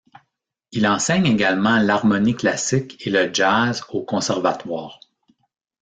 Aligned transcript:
Il 0.71 0.87
enseigne 0.87 1.27
également 1.27 1.77
l'harmonie 1.77 2.33
classique 2.35 2.97
et 3.05 3.11
le 3.11 3.31
jazz 3.31 3.83
au 3.89 4.01
conservatoire. 4.01 4.99